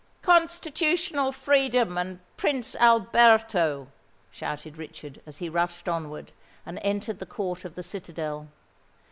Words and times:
"Constitutional 0.23 1.31
freedom 1.31 1.95
and 1.95 2.21
Prince 2.35 2.75
Alberto!" 2.77 3.89
shouted 4.31 4.75
Richard, 4.75 5.21
as 5.27 5.37
he 5.37 5.47
rushed 5.47 5.87
onward, 5.87 6.31
and 6.65 6.79
entered 6.81 7.19
the 7.19 7.27
court 7.27 7.65
of 7.65 7.75
the 7.75 7.83
citadel. 7.83 8.47